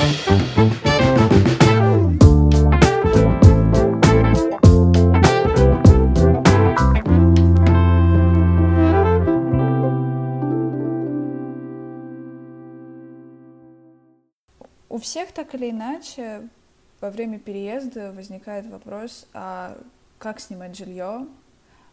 [0.00, 0.02] У
[14.98, 16.48] всех так или иначе
[17.02, 19.76] во время переезда возникает вопрос, а
[20.18, 21.26] как снимать жилье,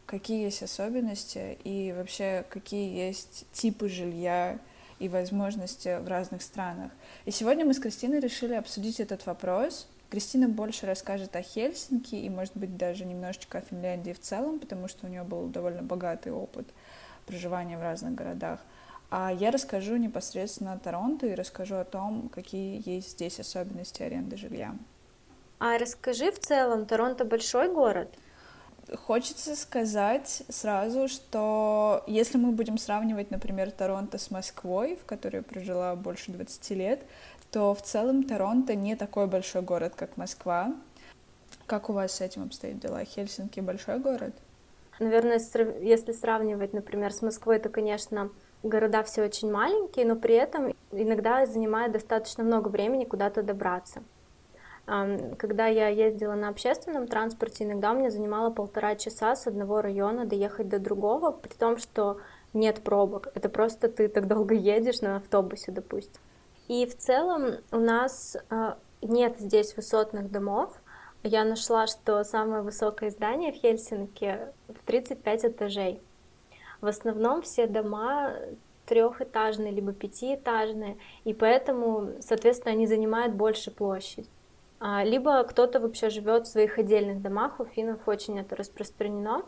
[0.05, 4.59] какие есть особенности и вообще какие есть типы жилья
[4.99, 6.91] и возможности в разных странах.
[7.25, 9.87] И сегодня мы с Кристиной решили обсудить этот вопрос.
[10.09, 14.87] Кристина больше расскажет о Хельсинки и, может быть, даже немножечко о Финляндии в целом, потому
[14.87, 16.67] что у нее был довольно богатый опыт
[17.25, 18.61] проживания в разных городах.
[19.09, 24.37] А я расскажу непосредственно о Торонто и расскажу о том, какие есть здесь особенности аренды
[24.37, 24.75] жилья.
[25.59, 28.13] А расскажи в целом, Торонто большой город?
[28.95, 35.43] Хочется сказать сразу, что если мы будем сравнивать, например, Торонто с Москвой, в которой я
[35.43, 37.01] прожила больше 20 лет,
[37.51, 40.73] то в целом Торонто не такой большой город, как Москва.
[41.65, 43.03] Как у вас с этим обстоят дела?
[43.03, 44.33] Хельсинки большой город?
[44.99, 45.39] Наверное,
[45.81, 48.29] если сравнивать, например, с Москвой, то, конечно,
[48.63, 54.01] города все очень маленькие, но при этом иногда занимает достаточно много времени куда-то добраться.
[54.87, 60.69] Когда я ездила на общественном транспорте, иногда меня занимало полтора часа с одного района доехать
[60.69, 62.21] до другого, при том, что
[62.53, 63.27] нет пробок.
[63.35, 66.21] Это просто ты так долго едешь на автобусе, допустим.
[66.69, 70.73] И в целом у нас а, нет здесь высотных домов.
[71.21, 76.01] Я нашла, что самое высокое здание в Хельсинки в 35 этажей.
[76.79, 78.33] В основном все дома
[78.85, 84.29] трехэтажные, либо пятиэтажные, и поэтому, соответственно, они занимают больше площадь.
[84.79, 89.43] А, либо кто-то вообще живет в своих отдельных домах, у финнов очень это распространено.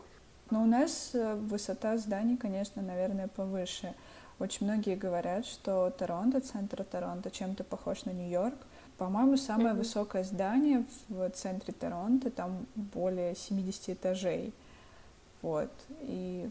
[0.50, 3.94] Но у нас э, высота зданий, конечно, наверное, повыше.
[4.40, 8.56] Очень многие говорят, что Торонто, центр Торонто, чем-то похож на Нью-Йорк.
[8.98, 9.78] По-моему, самое mm-hmm.
[9.78, 14.52] высокое здание в центре Торонто, там более 70 этажей.
[15.42, 15.70] Вот.
[16.00, 16.50] И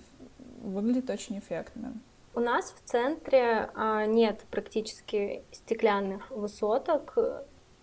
[0.61, 1.94] выглядит очень эффектно.
[2.35, 7.17] У нас в центре а, нет практически стеклянных высоток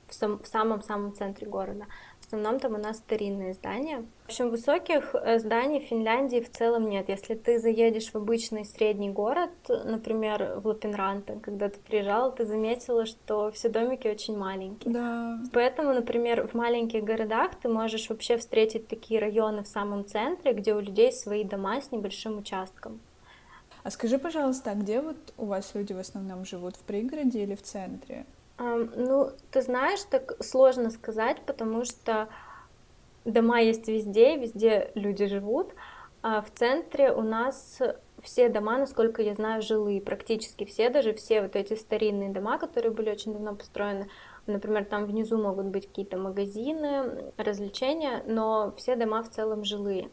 [0.09, 1.87] в, сам, в самом-самом центре города.
[2.21, 4.05] В основном там у нас старинные здания.
[4.25, 7.09] В общем, высоких э, зданий в Финляндии в целом нет.
[7.09, 13.07] Если ты заедешь в обычный средний город, например, в Лапинранте, когда ты приезжала, ты заметила,
[13.07, 14.93] что все домики очень маленькие.
[14.93, 15.39] Да.
[15.53, 20.75] Поэтому, например, в маленьких городах ты можешь вообще встретить такие районы в самом центре, где
[20.75, 23.01] у людей свои дома с небольшим участком.
[23.85, 27.55] А скажи, пожалуйста, а где вот у вас люди в основном живут, в пригороде или
[27.55, 28.27] в центре?
[28.59, 32.29] Ну, ты знаешь, так сложно сказать, потому что
[33.25, 35.75] дома есть везде, везде люди живут.
[36.23, 37.81] А в центре у нас
[38.23, 42.93] все дома, насколько я знаю, жилые, практически все, даже все вот эти старинные дома, которые
[42.93, 44.09] были очень давно построены.
[44.47, 50.09] Например, там внизу могут быть какие-то магазины, развлечения, но все дома в целом жилые.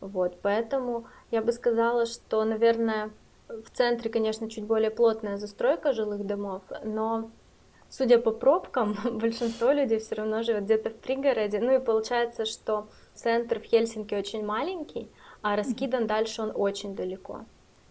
[0.00, 3.10] Вот, поэтому я бы сказала, что, наверное,
[3.48, 7.30] в центре, конечно, чуть более плотная застройка жилых домов, но
[7.96, 11.60] судя по пробкам, большинство людей все равно живет где-то в пригороде.
[11.60, 15.08] Ну и получается, что центр в Хельсинки очень маленький,
[15.42, 16.06] а раскидан mm-hmm.
[16.06, 17.44] дальше он очень далеко.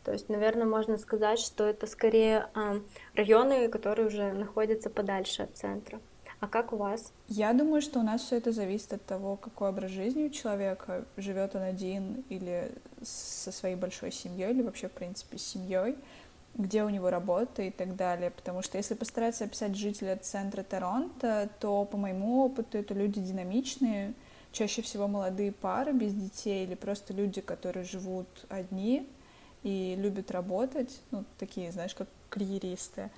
[0.03, 2.81] То есть, наверное, можно сказать, что это скорее э,
[3.15, 6.01] районы, которые уже находятся подальше от центра.
[6.41, 7.13] А как у вас?
[7.29, 11.05] Я думаю, что у нас все это зависит от того, какой образ жизни у человека,
[11.15, 12.69] живет он один или
[13.01, 15.95] со своей большой семьей, или вообще, в принципе, с семьей
[16.55, 18.29] где у него работа и так далее.
[18.31, 24.13] Потому что если постараться описать жителя центра Торонто, то, по моему опыту, это люди динамичные,
[24.51, 29.09] чаще всего молодые пары без детей или просто люди, которые живут одни
[29.63, 33.09] и любят работать, ну, такие, знаешь, как карьеристы.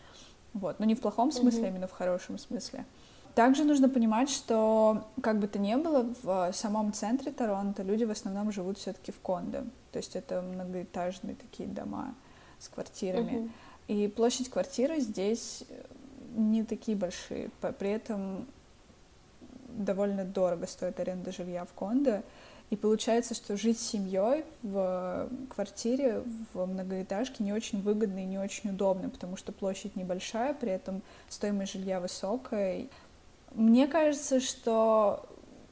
[0.53, 1.65] Вот, но не в плохом смысле, mm-hmm.
[1.65, 2.85] а именно в хорошем смысле.
[3.33, 8.11] Также нужно понимать, что как бы то ни было, в самом центре Торонто люди в
[8.11, 9.63] основном живут все-таки в кондо.
[9.91, 12.15] То есть это многоэтажные такие дома
[12.65, 13.31] с квартирами.
[13.31, 13.49] Uh-huh.
[13.87, 15.63] И площадь квартиры здесь
[16.35, 17.49] не такие большие.
[17.79, 18.45] При этом
[19.69, 22.23] довольно дорого стоит аренда жилья в кондо.
[22.71, 26.23] И получается, что жить с семьей в квартире,
[26.53, 31.03] в многоэтажке не очень выгодно и не очень удобно, потому что площадь небольшая, при этом
[31.29, 32.87] стоимость жилья высокая.
[33.53, 35.27] Мне кажется, что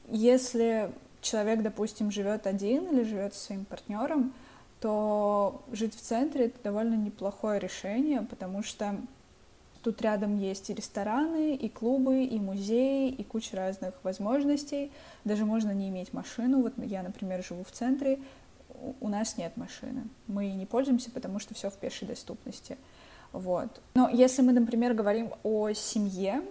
[0.08, 4.32] если человек, допустим, живет один или живет со своим партнером,
[4.84, 8.94] то жить в центре это довольно неплохое решение, потому что
[9.82, 14.92] тут рядом есть и рестораны, и клубы, и музеи, и куча разных возможностей.
[15.24, 16.60] Даже можно не иметь машину.
[16.60, 18.18] Вот я, например, живу в центре,
[19.00, 20.02] у нас нет машины.
[20.26, 22.76] Мы не пользуемся, потому что все в пешей доступности.
[23.32, 23.80] Вот.
[23.94, 26.42] Но если мы, например, говорим о семье,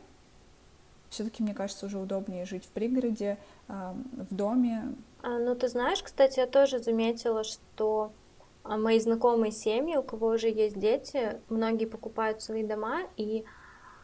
[1.11, 3.37] Все-таки, мне кажется, уже удобнее жить в пригороде,
[3.67, 4.95] в доме.
[5.21, 8.22] А, ну, ты знаешь, кстати, я тоже заметила, что а,
[8.63, 13.45] мои знакомые семьи, у кого уже есть дети, многие покупают свои дома и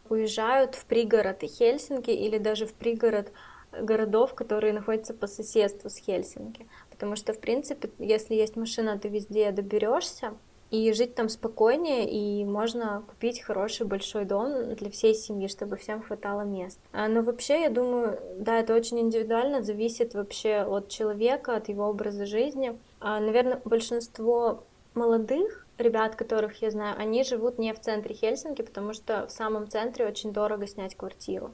[0.09, 3.31] уезжают в пригород Хельсинки или даже в пригород
[3.71, 6.67] городов, которые находятся по соседству с Хельсинки.
[6.89, 10.33] Потому что, в принципе, если есть машина, ты везде доберешься,
[10.71, 16.01] и жить там спокойнее, и можно купить хороший большой дом для всей семьи, чтобы всем
[16.03, 16.79] хватало мест.
[16.91, 21.88] А, но вообще, я думаю, да, это очень индивидуально, зависит вообще от человека, от его
[21.88, 22.77] образа жизни.
[23.00, 24.63] А, наверное, большинство
[24.94, 29.69] молодых ребят, которых я знаю, они живут не в центре Хельсинки, потому что в самом
[29.69, 31.51] центре очень дорого снять квартиру.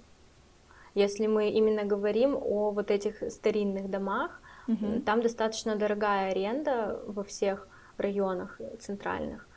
[0.96, 5.02] Если мы именно говорим о вот этих старинных домах, угу.
[5.06, 9.48] там достаточно дорогая аренда во всех районах центральных.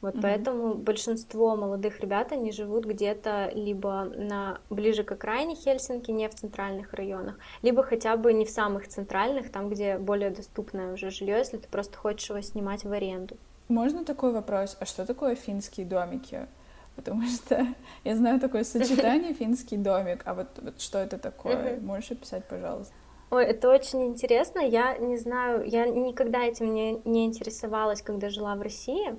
[0.00, 0.22] Вот mm-hmm.
[0.22, 6.34] поэтому большинство молодых ребят, они живут где-то либо на, ближе к окраине Хельсинки, не в
[6.34, 11.38] центральных районах, либо хотя бы не в самых центральных, там, где более доступное уже жилье,
[11.38, 13.36] если ты просто хочешь его снимать в аренду.
[13.68, 14.76] Можно такой вопрос?
[14.78, 16.46] А что такое финские домики?
[16.94, 17.66] Потому что
[18.04, 21.80] я знаю такое сочетание финский домик, а вот, вот что это такое?
[21.80, 22.94] Можешь описать, пожалуйста?
[23.30, 24.60] Ой, это очень интересно.
[24.60, 29.16] Я не знаю, я никогда этим не, не интересовалась, когда жила в России.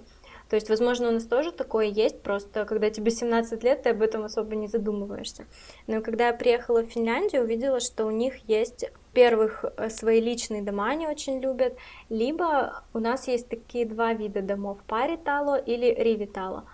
[0.50, 4.02] То есть, возможно, у нас тоже такое есть, просто когда тебе 17 лет, ты об
[4.02, 5.46] этом особо не задумываешься.
[5.86, 10.64] Но когда я приехала в Финляндию, увидела, что у них есть, первых, э, свои личные
[10.64, 11.78] дома они очень любят,
[12.10, 16.66] либо у нас есть такие два вида домов, паритало или ривитало.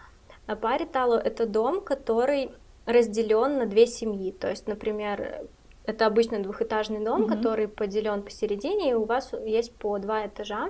[0.48, 2.51] А паритало— это дом, который
[2.86, 4.31] разделен на две семьи.
[4.31, 5.48] То есть, например,
[5.86, 7.36] это обычно двухэтажный дом, mm-hmm.
[7.36, 10.69] который поделен посередине, и у вас есть по два этажа,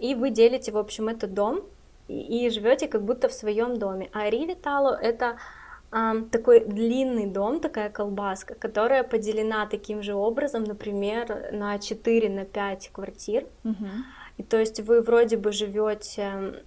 [0.00, 1.62] и вы делите, в общем, этот дом
[2.08, 4.08] и живете как будто в своем доме.
[4.12, 5.36] А Ривитало это
[6.30, 12.90] такой длинный дом, такая колбаска, которая поделена таким же образом, например, на 4 на 5
[12.92, 13.46] квартир.
[13.64, 13.90] Mm-hmm.
[14.38, 16.62] И то есть вы вроде бы живете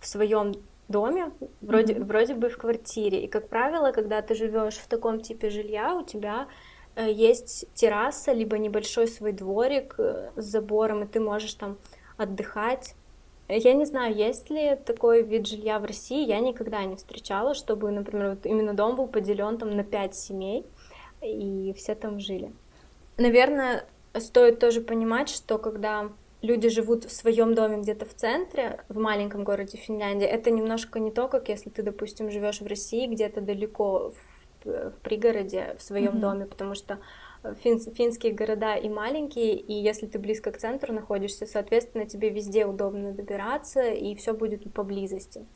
[0.00, 0.54] в своем
[0.88, 2.04] доме, вроде, mm-hmm.
[2.04, 3.24] вроде бы в квартире.
[3.24, 6.46] И, как правило, когда ты живешь в таком типе жилья, у тебя
[6.94, 11.76] э, есть терраса, либо небольшой свой дворик э, с забором, и ты можешь там
[12.16, 12.94] отдыхать.
[13.48, 17.90] Я не знаю, есть ли такой вид жилья в России, я никогда не встречала, чтобы,
[17.90, 20.64] например, вот именно дом был поделен там на пять семей,
[21.20, 22.52] и все там жили.
[23.18, 23.84] Наверное,
[24.18, 26.10] стоит тоже понимать, что когда
[26.40, 31.10] люди живут в своем доме где-то в центре, в маленьком городе Финляндии, это немножко не
[31.10, 34.12] то, как если ты, допустим, живешь в России где-то далеко
[34.64, 36.20] в, в пригороде в своем mm-hmm.
[36.20, 36.98] доме, потому что
[37.62, 42.66] фин, финские города и маленькие, и если ты близко к центру находишься, соответственно, тебе везде
[42.66, 45.46] удобно добираться, и все будет поблизости.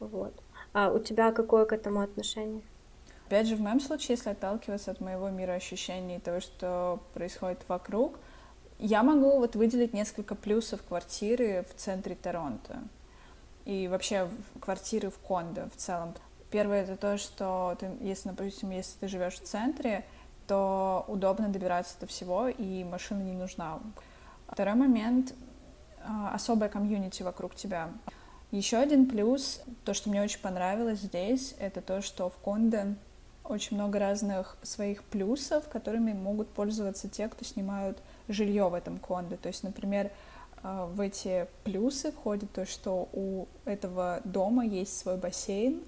[0.00, 0.34] Вот.
[0.72, 2.62] А у тебя какое к этому отношение?
[3.26, 8.18] Опять же, в моем случае, если отталкиваться от моего мира ощущений, того, что происходит вокруг,
[8.78, 12.82] я могу вот выделить несколько плюсов квартиры в центре Торонто
[13.64, 14.28] и вообще
[14.60, 16.14] квартиры в кондо в целом.
[16.50, 20.04] Первое это то, что ты, если, допустим, если ты живешь в центре,
[20.46, 23.80] то удобно добираться до всего, и машина не нужна.
[24.48, 25.34] Второй момент—
[26.32, 27.90] особая комьюнити вокруг тебя.
[28.50, 32.94] Еще один плюс, то, что мне очень понравилось здесь, это то, что в Конде
[33.42, 37.98] очень много разных своих плюсов, которыми могут пользоваться те, кто снимают
[38.28, 39.36] жилье в этом кондо.
[39.36, 40.10] То есть, например,
[40.62, 45.82] а, в эти плюсы входит то, что у этого дома есть свой бассейн,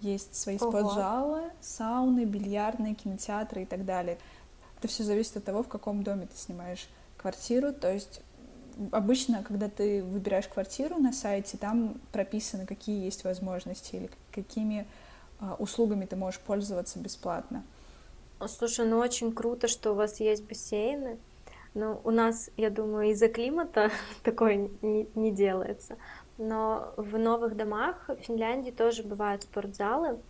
[0.00, 0.70] есть свои Ого.
[0.70, 4.18] спортзалы, сауны, бильярдные, кинотеатры и так далее.
[4.78, 7.72] Это все зависит от того, в каком доме ты снимаешь квартиру.
[7.72, 8.22] То есть
[8.92, 14.86] обычно, когда ты выбираешь квартиру на сайте, там прописано, какие есть возможности или какими
[15.40, 17.64] а, услугами ты можешь пользоваться бесплатно.
[18.46, 21.18] Слушай, ну очень круто, что у вас есть бассейны.
[21.74, 23.90] Ну, у нас, я думаю, из-за климата
[24.22, 25.96] такое не, не делается.
[26.38, 30.20] Но в новых домах в Финляндии тоже бывают спортзалы.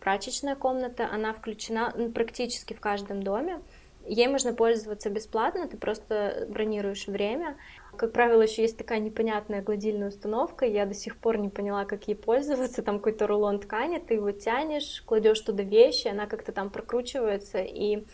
[0.00, 3.60] Прачечная комната, она включена ну, практически в каждом доме.
[4.06, 7.56] Ей можно пользоваться бесплатно, ты просто бронируешь время.
[7.96, 12.06] Как правило, еще есть такая непонятная гладильная установка, я до сих пор не поняла, как
[12.06, 12.82] ей пользоваться.
[12.82, 18.04] Там какой-то рулон ткани, ты его тянешь, кладешь туда вещи, она как-то там прокручивается и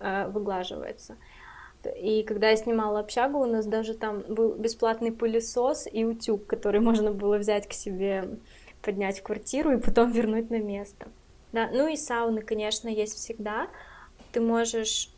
[0.00, 1.18] э, выглаживается.
[1.84, 6.80] И когда я снимала общагу, у нас даже там был бесплатный пылесос и утюг, который
[6.88, 8.38] можно было взять к себе,
[8.82, 11.08] поднять в квартиру и потом вернуть на место.
[11.52, 13.68] Да, ну и сауны, конечно, есть всегда.
[14.32, 15.10] Ты можешь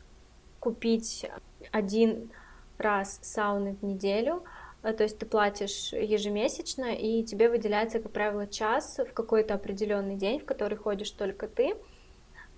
[0.60, 1.26] купить
[1.72, 2.30] один
[2.78, 4.44] раз сауны в неделю,
[4.82, 10.16] э, то есть ты платишь ежемесячно, и тебе выделяется, как правило, час в какой-то определенный
[10.16, 11.74] день, в который ходишь только ты,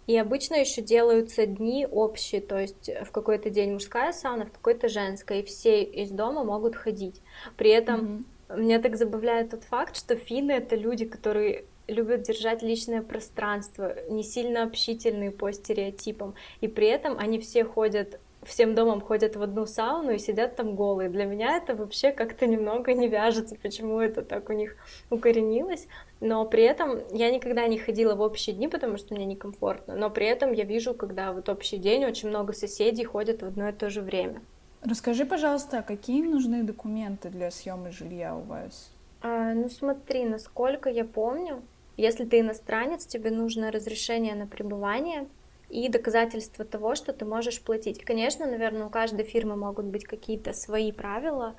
[0.06, 4.88] И обычно еще делаются дни общие, то есть в какой-то день мужская сауна, в какой-то
[4.88, 7.22] женская, и все из дома могут ходить.
[7.56, 8.60] При этом mm-hmm.
[8.60, 14.22] меня так забавляет тот факт, что финны это люди, которые любят держать личное пространство, не
[14.22, 19.66] сильно общительные по стереотипам, и при этом они все ходят всем домом ходят в одну
[19.66, 21.08] сауну и сидят там голые.
[21.08, 24.76] Для меня это вообще как-то немного не вяжется, почему это так у них
[25.10, 25.86] укоренилось.
[26.20, 29.94] Но при этом я никогда не ходила в общие дни, потому что мне некомфортно.
[29.94, 33.68] Но при этом я вижу, когда вот общий день, очень много соседей ходят в одно
[33.68, 34.40] и то же время.
[34.82, 38.90] Расскажи, пожалуйста, а какие нужны документы для съема жилья у вас?
[39.20, 41.62] А, ну смотри, насколько я помню,
[41.96, 45.28] если ты иностранец, тебе нужно разрешение на пребывание
[45.72, 48.04] и доказательство того, что ты можешь платить.
[48.04, 51.54] Конечно, наверное, у каждой фирмы могут быть какие-то свои правила,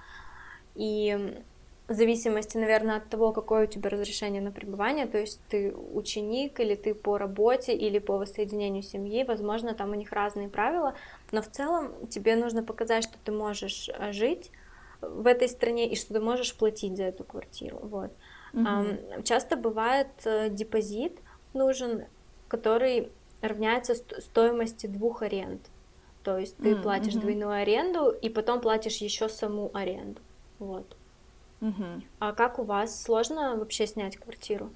[0.75, 1.41] и
[1.87, 6.59] в зависимости, наверное, от того, какое у тебя разрешение на пребывание, то есть ты ученик
[6.59, 10.95] или ты по работе или по воссоединению семьи, возможно, там у них разные правила,
[11.31, 14.51] но в целом тебе нужно показать, что ты можешь э, жить
[15.01, 17.79] в этой стране и что ты можешь платить за эту квартиру.
[17.81, 18.11] Вот.
[18.53, 19.23] Угу.
[19.23, 21.19] Часто бывает э, депозит
[21.53, 22.05] нужен,
[22.47, 23.11] который
[23.43, 25.61] равняется стоимости двух аренд.
[26.23, 30.21] То есть ты mm, платишь двойную аренду и потом платишь еще саму аренду.
[30.59, 30.95] Вот.
[31.59, 32.01] Угу.
[32.19, 34.69] А как у вас сложно вообще снять квартиру?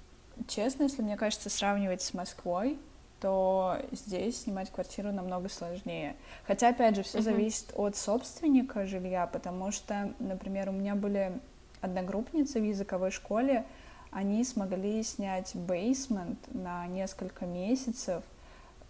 [0.47, 2.77] Честно, если мне кажется сравнивать с Москвой,
[3.21, 6.15] то здесь снимать квартиру намного сложнее.
[6.45, 11.39] Хотя, опять же, все uh зависит от собственника жилья, потому что, например, у меня были
[11.81, 13.65] одногруппницы в языковой школе,
[14.11, 18.23] они смогли снять бейсмент на несколько месяцев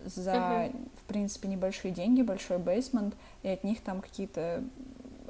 [0.03, 0.89] за, uh-huh.
[0.95, 4.63] в принципе, небольшие деньги, большой бейсмент, и от них там какие-то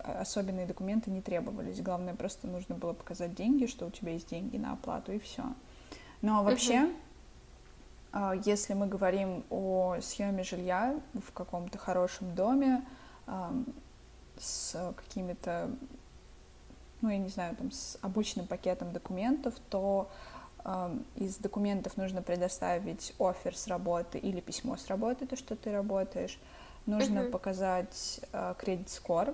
[0.03, 1.81] особенные документы не требовались.
[1.81, 5.43] Главное, просто нужно было показать деньги, что у тебя есть деньги на оплату, и все.
[6.21, 6.89] Но вообще,
[8.11, 8.41] uh-huh.
[8.45, 12.83] если мы говорим о съеме жилья в каком-то хорошем доме
[14.39, 15.71] с какими-то
[17.01, 20.09] ну, я не знаю, там, с обычным пакетом документов, то
[21.15, 26.37] из документов нужно предоставить офер с работы или письмо с работы, то, что ты работаешь.
[26.85, 27.31] Нужно uh-huh.
[27.31, 29.33] показать э, кредит-скор,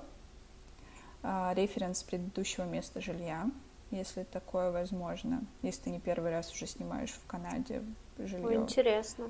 [1.23, 3.45] э, референс предыдущего места жилья,
[3.91, 7.83] если такое возможно, если ты не первый раз уже снимаешь в Канаде
[8.17, 8.55] жилье.
[8.55, 9.29] Интересно.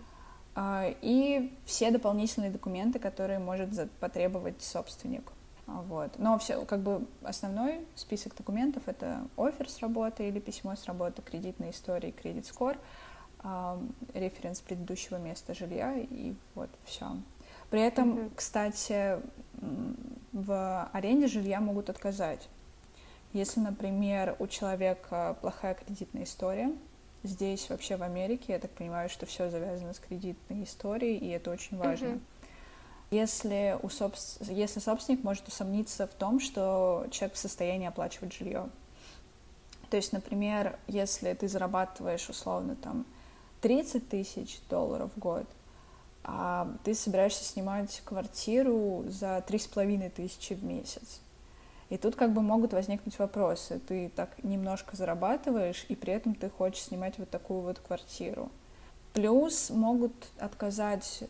[0.55, 5.31] Э, и все дополнительные документы, которые может потребовать собственник.
[5.65, 6.19] Вот.
[6.19, 11.21] Но все, как бы основной список документов это офер с работы или письмо с работы,
[11.21, 12.77] кредитная история, кредит скор,
[13.43, 13.77] э,
[14.13, 17.15] референс предыдущего места жилья и вот все.
[17.69, 18.31] При этом, mm-hmm.
[18.35, 19.17] кстати,
[20.33, 22.47] в аренде жилья могут отказать.
[23.31, 26.71] Если, например, у человека плохая кредитная история,
[27.23, 31.49] здесь вообще в Америке, я так понимаю, что все завязано с кредитной историей, и это
[31.51, 32.07] очень важно.
[32.07, 32.21] Mm-hmm
[33.13, 34.39] если, у собс...
[34.41, 38.69] если собственник может усомниться в том, что человек в состоянии оплачивать жилье.
[39.89, 43.05] То есть, например, если ты зарабатываешь условно там
[43.61, 45.45] 30 тысяч долларов в год,
[46.23, 51.19] а ты собираешься снимать квартиру за три с половиной тысячи в месяц.
[51.89, 53.79] И тут как бы могут возникнуть вопросы.
[53.87, 58.49] Ты так немножко зарабатываешь, и при этом ты хочешь снимать вот такую вот квартиру.
[59.13, 61.25] Плюс могут отказать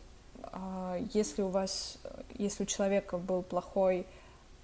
[1.13, 1.97] если у вас,
[2.33, 4.05] если у человека был плохой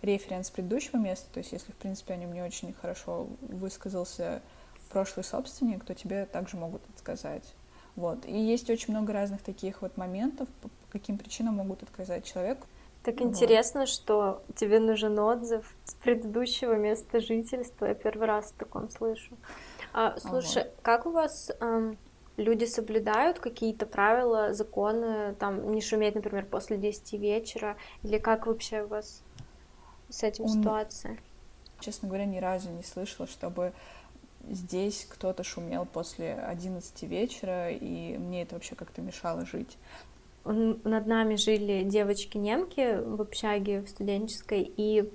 [0.01, 4.41] референс предыдущего места, то есть если, в принципе, о нем не очень хорошо высказался
[4.89, 7.53] прошлый собственник, то тебе также могут отказать.
[7.95, 8.25] Вот.
[8.25, 12.65] И есть очень много разных таких вот моментов, по каким причинам могут отказать человеку.
[13.03, 13.27] Так вот.
[13.27, 17.85] интересно, что тебе нужен отзыв с предыдущего места жительства.
[17.85, 19.37] Я первый раз в таком слышу.
[19.93, 20.71] А, слушай, ага.
[20.81, 21.97] как у вас эм,
[22.39, 28.83] люди соблюдают какие-то правила, законы, там, не шуметь, например, после 10 вечера, или как вообще
[28.83, 29.21] у вас
[30.09, 30.49] с этим Он...
[30.49, 31.17] ситуация?
[31.79, 33.73] Честно говоря, ни разу не слышала, чтобы
[34.49, 39.77] здесь кто-то шумел после 11 вечера, и мне это вообще как-то мешало жить.
[40.45, 45.11] Над нами жили девочки-немки в общаге в студенческой и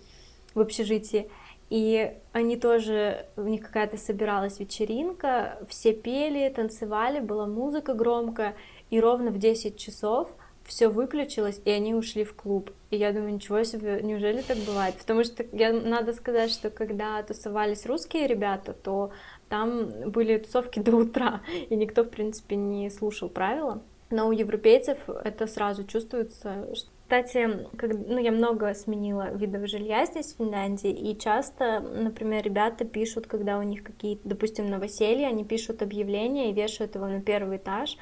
[0.55, 1.29] в общежитии,
[1.75, 8.55] и они тоже, у них какая-то собиралась вечеринка, все пели, танцевали, была музыка громкая,
[8.91, 10.29] и ровно в 10 часов
[10.65, 12.71] все выключилось, и они ушли в клуб.
[12.91, 14.95] И я думаю, ничего себе, неужели так бывает?
[14.95, 19.11] Потому что я, надо сказать, что когда тусовались русские ребята, то
[19.49, 21.41] там были тусовки до утра,
[21.71, 23.83] и никто, в принципе, не слушал правила.
[24.11, 26.69] Но у европейцев это сразу чувствуется,
[27.15, 32.85] кстати, как, ну, я много сменила видов жилья здесь, в Финляндии, и часто, например, ребята
[32.85, 37.59] пишут, когда у них какие-то, допустим, новоселья, они пишут объявление и вешают его на первый
[37.59, 37.97] этаж,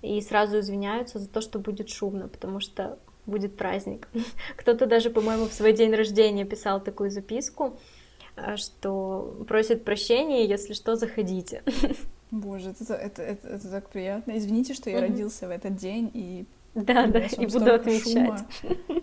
[0.00, 4.06] и сразу извиняются за то, что будет шумно, потому что будет праздник.
[4.56, 7.76] Кто-то даже, по-моему, в свой день рождения писал такую записку,
[8.36, 11.64] э, что просит прощения, если что, заходите.
[12.30, 14.38] Боже, это, это, это, это так приятно.
[14.38, 15.00] Извините, что я mm-hmm.
[15.00, 18.44] родился в этот день и да, да, и буду отмечать.
[18.60, 19.02] Шума.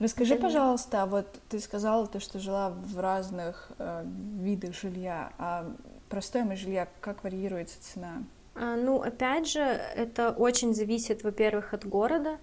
[0.00, 4.02] Расскажи, пожалуйста, вот ты сказала то, что жила в разных э,
[4.38, 5.70] видах жилья, а
[6.08, 8.22] про стоимость жилья как варьируется цена?
[8.54, 12.38] А, ну, опять же, это очень зависит, во-первых, от города.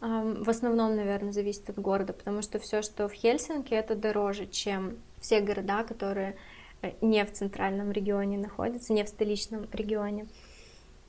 [0.00, 4.46] А, в основном, наверное, зависит от города, потому что все, что в Хельсинки, это дороже,
[4.46, 6.36] чем все города, которые
[6.80, 10.26] э, не в центральном регионе находятся, не в столичном регионе.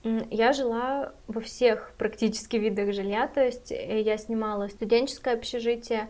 [0.03, 6.09] Я жила во всех практически видах жилья, то есть э, я снимала студенческое общежитие,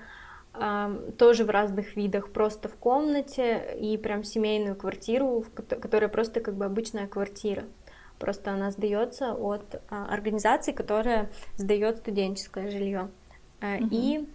[1.17, 6.65] тоже в разных видах, просто в комнате и прям семейную квартиру, которая просто как бы
[6.65, 7.65] обычная квартира.
[8.17, 13.10] Просто она сдается от а, организации, которая сдает студенческое жилье.
[13.62, 13.88] Mm-hmm.
[13.91, 14.29] И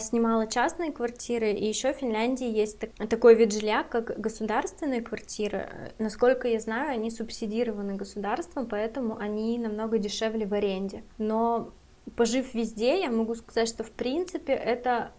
[0.00, 5.92] снимала частные квартиры, и еще в Финляндии есть такой вид жилья, как государственные квартиры.
[5.98, 11.02] Насколько я знаю, они субсидированы государством, поэтому они намного дешевле в аренде.
[11.16, 11.72] Но
[12.16, 15.12] пожив везде, я могу сказать, что в принципе это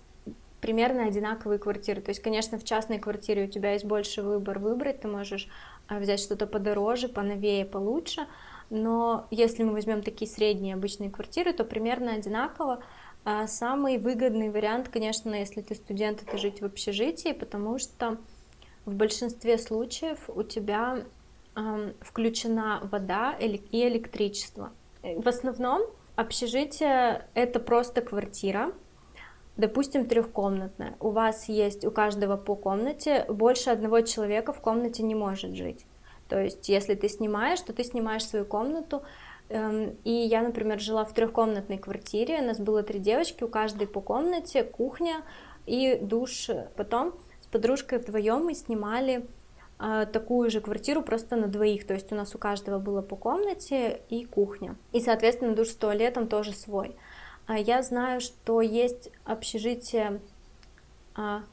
[0.62, 2.02] примерно одинаковые квартиры.
[2.02, 5.50] То есть, конечно, в частной квартире у тебя есть больше выбор выбрать, ты можешь
[5.88, 8.28] а, взять что-то подороже, поновее, получше,
[8.70, 12.82] но если мы возьмем такие средние обычные квартиры, то примерно одинаково.
[13.24, 18.18] А самый выгодный вариант, конечно, если ты студент, это жить в общежитии, потому что
[18.86, 21.04] в большинстве случаев у тебя
[21.56, 23.48] э, включена вода и
[23.88, 24.72] электричество.
[25.04, 25.84] В основном
[26.16, 28.72] общежитие это просто квартира,
[29.56, 30.96] допустим, трехкомнатная.
[31.00, 35.86] У вас есть у каждого по комнате, больше одного человека в комнате не может жить.
[36.28, 39.04] То есть, если ты снимаешь, то ты снимаешь свою комнату,
[40.04, 44.02] и я, например, жила в трехкомнатной квартире, у нас было три девочки, у каждой по
[44.02, 45.24] комнате, кухня
[45.66, 46.50] и душ.
[46.76, 49.26] Потом с подружкой вдвоем мы снимали
[49.78, 53.16] а, такую же квартиру просто на двоих, то есть у нас у каждого было по
[53.16, 54.76] комнате и кухня.
[54.92, 56.96] И, соответственно, душ с туалетом тоже свой.
[57.48, 60.22] А я знаю, что есть общежитие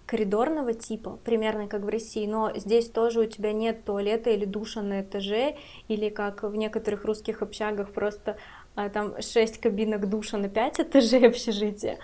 [0.06, 4.82] коридорного типа, примерно как в России, но здесь тоже у тебя нет туалета или душа
[4.82, 5.56] на этаже,
[5.88, 8.38] или как в некоторых русских общагах просто
[8.76, 11.98] а, там 6 кабинок душа на 5 этажей общежития.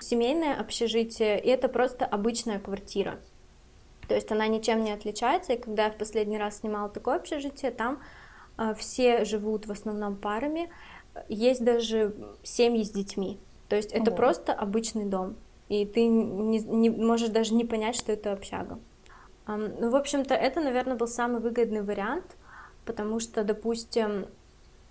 [0.00, 3.18] Семейное общежитие— это просто обычная квартира,
[4.08, 7.72] то есть она ничем не отличается, и когда я в последний раз снимала такое общежитие,
[7.72, 8.00] там
[8.56, 10.70] а, все живут в основном парами,
[11.28, 14.16] есть даже семьи с детьми, то есть это Ого.
[14.16, 15.36] просто обычный дом
[15.68, 18.78] и ты не, не можешь даже не понять, что это общага.
[19.46, 22.36] Ну, в общем-то, это, наверное, был самый выгодный вариант,
[22.84, 24.26] потому что, допустим,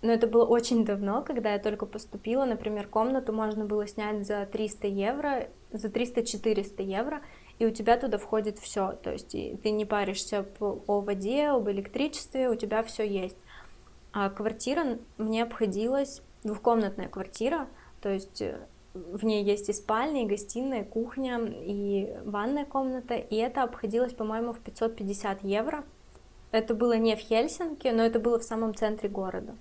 [0.01, 4.45] ну, это было очень давно, когда я только поступила, например, комнату можно было снять за
[4.45, 7.21] 300 евро, за 300-400 евро,
[7.59, 12.49] и у тебя туда входит все, то есть ты не паришься о воде, об электричестве,
[12.49, 13.37] у тебя все есть.
[14.13, 17.67] А квартира мне обходилась, двухкомнатная квартира,
[18.01, 18.59] то есть э,
[18.95, 24.13] в ней есть и спальня, и гостиная, и кухня, и ванная комната, и это обходилось,
[24.13, 25.83] по-моему, в 550 евро.
[26.51, 29.55] Это было не в Хельсинки, но это было в самом центре города.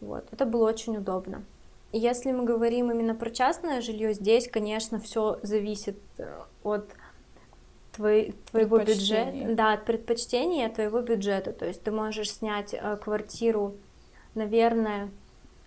[0.00, 1.44] Вот, это было очень удобно.
[1.92, 6.90] Если мы говорим именно про частное жилье, здесь, конечно, все зависит э, от
[7.92, 11.52] твой, твоего бюджета, да, от предпочтения твоего бюджета.
[11.52, 13.76] То есть ты можешь снять э, квартиру,
[14.34, 15.10] наверное,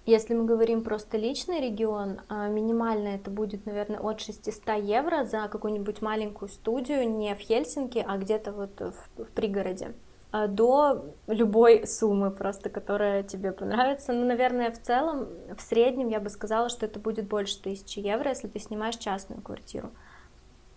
[0.05, 5.47] если мы говорим про столичный регион, а, минимально это будет, наверное, от 600 евро за
[5.47, 9.93] какую-нибудь маленькую студию, не в Хельсинки, а где-то вот в, в пригороде
[10.31, 14.13] а, до любой суммы просто, которая тебе понравится.
[14.13, 18.29] Ну, наверное, в целом, в среднем я бы сказала, что это будет больше тысячи евро,
[18.29, 19.89] если ты снимаешь частную квартиру.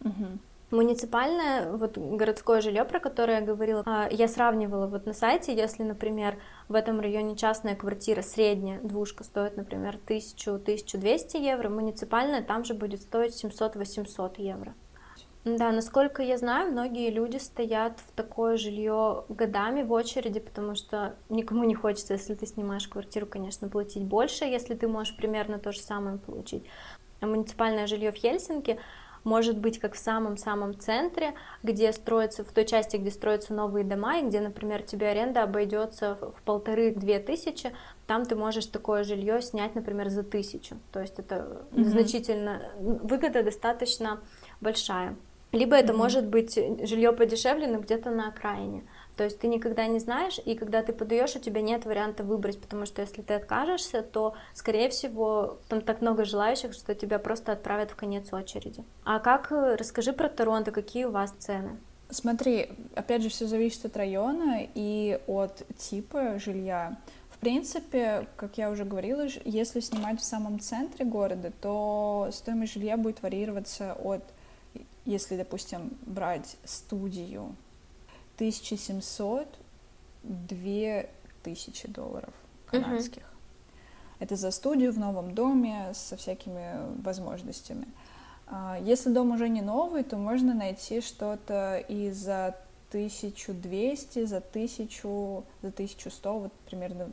[0.05, 0.39] Угу.
[0.71, 5.83] Муниципальное, вот городское жилье, про которое я говорила, а, я сравнивала вот на сайте, если,
[5.83, 6.37] например,
[6.69, 13.01] в этом районе частная квартира, средняя двушка стоит, например, 1000-1200 евро, муниципальная там же будет
[13.01, 14.75] стоить 700-800 евро.
[15.45, 21.15] Да, насколько я знаю, многие люди стоят в такое жилье годами в очереди, потому что
[21.31, 25.73] никому не хочется, если ты снимаешь квартиру, конечно, платить больше, если ты можешь примерно то
[25.73, 26.65] же самое получить.
[27.21, 28.79] А муниципальное жилье в Хельсинки
[29.29, 34.19] может быть как в самом-самом центре, где строятся, в той части, где строятся новые дома,
[34.19, 37.73] и где, например, тебе аренда обойдется в полторы-две тысячи,
[38.07, 40.77] там ты можешь такое жилье снять, например, за тысячу.
[40.93, 41.85] То есть это mm-hmm.
[41.85, 44.21] значительно, выгода достаточно
[44.61, 45.15] большая.
[45.53, 45.97] Либо это mm-hmm.
[45.97, 48.83] может быть жилье подешевле, но где-то на окраине.
[49.19, 52.61] То есть ты никогда не знаешь, и когда ты подаешь, у тебя нет варианта выбрать,
[52.61, 57.51] потому что если ты откажешься, то, скорее всего, там так много желающих, что тебя просто
[57.51, 58.85] отправят в конец очереди.
[59.05, 61.79] А как, э, расскажи про Торонто, какие у вас цены?
[62.11, 66.97] Смотри, опять же, все зависит от района и от типа жилья.
[67.29, 72.97] В принципе, как я уже говорила, если снимать в самом центре города, то стоимость жилья
[72.97, 74.23] будет варьироваться от,
[75.05, 77.57] если, допустим, брать студию,
[78.39, 79.49] 1700
[80.23, 82.35] 2000 долларов
[82.67, 83.23] канадских.
[83.23, 84.19] Uh-huh.
[84.21, 87.87] Это за студию в новом доме со всякими возможностями.
[88.47, 92.57] А, если дом уже не новый, то можно найти что-то и за
[92.91, 97.11] 1200, за 1000, за 1100, вот примерно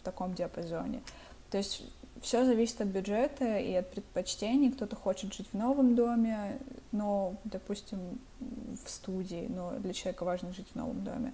[0.00, 1.02] в таком диапазоне.
[1.50, 1.84] То есть
[2.22, 4.72] все зависит от бюджета и от предпочтений.
[4.72, 6.58] Кто-то хочет жить в новом доме,
[6.92, 11.32] но, допустим, в студии, но для человека важно жить в новом доме.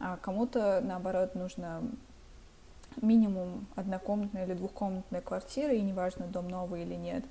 [0.00, 1.82] А кому-то, наоборот, нужно
[3.00, 7.24] минимум однокомнатная или двухкомнатная квартира, и неважно, дом новый или нет.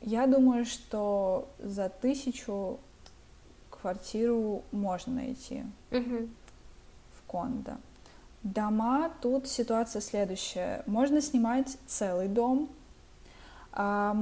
[0.00, 2.78] Я думаю, что за тысячу
[3.70, 6.28] квартиру можно найти угу.
[7.18, 7.76] в кондо.
[8.42, 10.82] Дома, тут ситуация следующая.
[10.86, 12.70] Можно снимать целый дом.
[13.72, 14.16] А,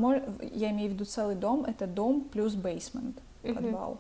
[0.53, 3.55] я имею в виду целый дом, это дом плюс бейсмент, uh-huh.
[3.55, 3.99] подвал.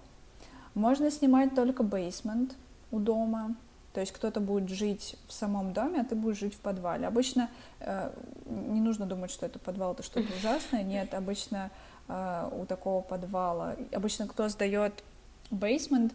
[0.74, 2.56] Можно снимать только бейсмент
[2.90, 3.54] у дома.
[3.94, 7.06] То есть кто-то будет жить в самом доме, а ты будешь жить в подвале.
[7.06, 7.48] Обычно
[7.80, 8.10] э,
[8.46, 10.82] не нужно думать, что это подвал, это что-то ужасное.
[10.82, 11.70] Нет, обычно
[12.06, 15.02] э, у такого подвала, обычно кто сдает
[15.50, 16.12] бейсмент,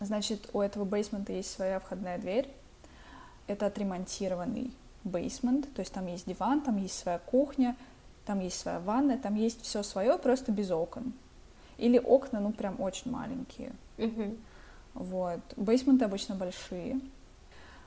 [0.00, 2.48] значит, у этого бейсмента есть своя входная дверь,
[3.46, 4.72] это отремонтированный
[5.04, 7.76] бейсмент, то есть там есть диван, там есть своя кухня,
[8.24, 11.12] там есть своя ванная, там есть все свое, просто без окон.
[11.76, 13.72] Или окна, ну, прям очень маленькие.
[13.98, 14.38] Mm-hmm.
[14.94, 15.40] Вот.
[15.56, 17.00] Бейсменты обычно большие.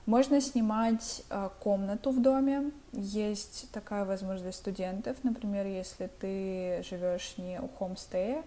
[0.05, 2.71] Можно снимать э, комнату в доме.
[2.93, 5.17] Есть такая возможность для студентов.
[5.23, 8.43] Например, если ты живешь не у хомстея,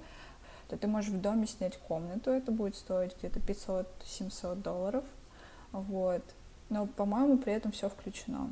[0.68, 2.30] то ты можешь в доме снять комнату.
[2.30, 5.04] Это будет стоить где-то 500-700 долларов.
[5.72, 6.22] Вот
[6.70, 8.50] но, по-моему, при этом все включено.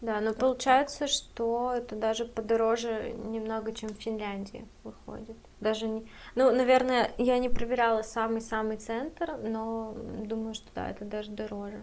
[0.00, 5.36] Да, но получается, что это даже подороже немного, чем в Финляндии выходит.
[5.60, 6.06] Даже не...
[6.34, 9.94] Ну, наверное, я не проверяла самый-самый центр, но
[10.26, 11.82] думаю, что да, это даже дороже.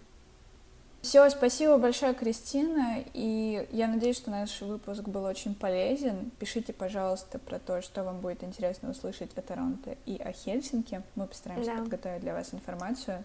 [1.02, 6.30] Все, спасибо большое, Кристина, и я надеюсь, что наш выпуск был очень полезен.
[6.38, 11.02] Пишите, пожалуйста, про то, что вам будет интересно услышать о Торонто и о Хельсинки.
[11.16, 11.78] Мы постараемся да.
[11.78, 13.24] подготовить для вас информацию.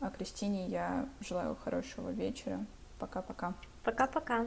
[0.00, 2.64] А Кристине я желаю хорошего вечера.
[2.98, 3.54] Пока-пока.
[3.84, 4.46] Пока-пока.